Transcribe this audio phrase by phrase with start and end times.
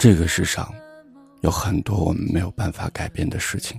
[0.00, 0.74] 这个世上，
[1.42, 3.78] 有很多我们没有办法改变的事情。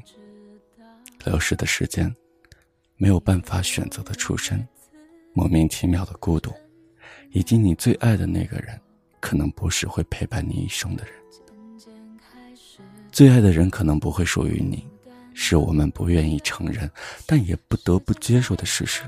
[1.25, 2.15] 流逝的时间，
[2.95, 4.63] 没有办法选择的出身，
[5.33, 6.53] 莫名其妙的孤独，
[7.31, 8.79] 以及你最爱的那个人，
[9.19, 11.13] 可能不是会陪伴你一生的人。
[13.11, 14.87] 最爱的人可能不会属于你，
[15.33, 16.87] 是我们不愿意承认，
[17.25, 19.01] 但也不得不接受的事实。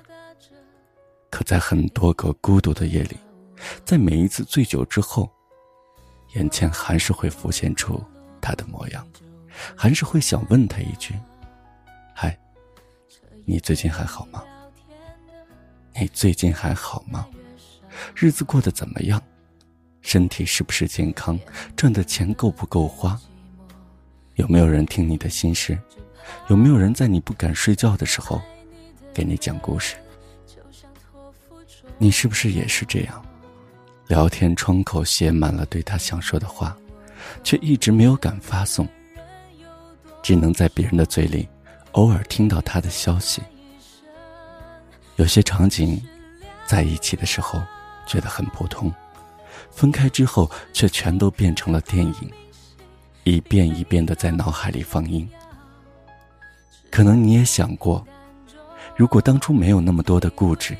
[1.30, 3.18] 可在很多个孤独的夜里，
[3.86, 5.32] 在每一次醉酒之后。
[6.34, 8.04] 眼前还是会浮现出
[8.42, 9.08] 他的模样，
[9.76, 11.14] 还是会想问他一句
[12.14, 12.38] ：“嗨，
[13.46, 14.44] 你最近还好吗？
[15.96, 17.28] 你最近还好吗？
[18.16, 19.22] 日子过得怎么样？
[20.02, 21.40] 身体是不是健康？
[21.76, 23.20] 赚的钱够不够花？
[24.36, 25.78] 有没有人听你的心事？
[26.48, 28.42] 有没有人在你不敢睡觉的时候
[29.14, 29.96] 给你讲故事？
[32.00, 33.24] 你是不是也是这样？”
[34.08, 36.76] 聊天窗口写满了对他想说的话，
[37.44, 38.88] 却一直没有敢发送。
[40.22, 41.48] 只能在别人的嘴里，
[41.94, 43.42] 偶尔听到他的消息。
[45.16, 46.02] 有些场景，
[46.66, 47.62] 在一起的时候
[48.06, 48.92] 觉得很普通，
[49.70, 52.32] 分开之后却全都变成了电影，
[53.24, 55.28] 一遍一遍的在脑海里放映。
[56.90, 58.06] 可能你也想过，
[58.96, 60.76] 如果当初没有那么多的固执，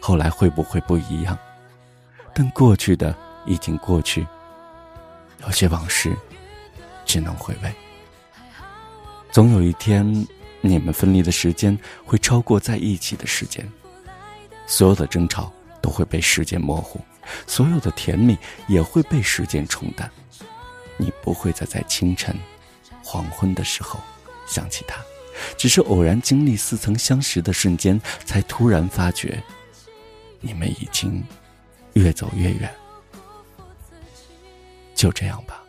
[0.00, 1.36] 后来会不会不一样？
[2.38, 4.26] 但过去的已经过去，
[5.40, 6.14] 有些往事
[7.06, 7.74] 只能回味。
[9.32, 10.04] 总有一天，
[10.60, 13.66] 你们分离的时间会超过在一起的时间，
[14.66, 17.00] 所有的争吵都会被时间模糊，
[17.46, 18.36] 所有的甜蜜
[18.68, 20.10] 也会被时间冲淡。
[20.98, 22.38] 你不会再在清晨、
[23.02, 23.98] 黄昏的时候
[24.46, 25.00] 想起他，
[25.56, 29.42] 只是偶然经历似曾相识的瞬间，才突然发觉，
[30.42, 31.24] 你们已经。
[31.96, 32.70] 越走越远，
[34.94, 35.62] 就这样吧，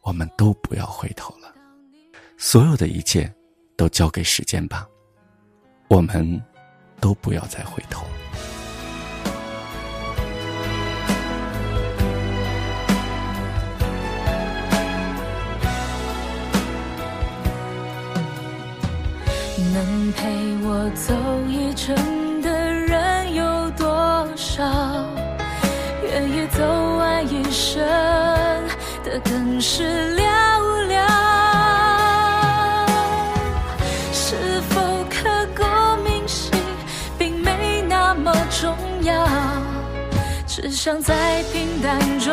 [0.00, 1.54] 我们都不要回头了，
[2.38, 3.30] 所有的一切
[3.76, 4.88] 都交给时间吧，
[5.88, 6.42] 我们
[7.00, 8.06] 都不要再回头。
[19.74, 21.14] 能陪我走
[21.50, 22.25] 一程
[24.36, 24.62] 少？
[26.02, 26.62] 愿意走
[26.98, 27.82] 完一生
[29.04, 29.82] 的更是
[30.16, 30.22] 寥
[30.88, 30.94] 寥，
[34.12, 34.80] 是否
[35.10, 35.64] 刻骨
[36.04, 36.52] 铭心，
[37.18, 39.26] 并没那么重要，
[40.46, 42.32] 只想在平淡中